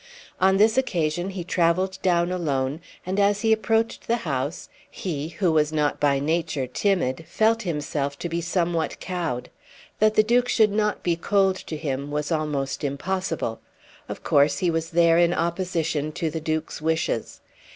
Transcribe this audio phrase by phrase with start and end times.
[0.39, 5.51] On this occasion he travelled down alone, and as he approached the house he, who
[5.51, 9.51] was not by nature timid, felt himself to be somewhat cowed.
[9.99, 13.61] That the Duke should not be cold to him was almost impossible.
[14.09, 17.39] Of course he was there in opposition to the Duke's wishes.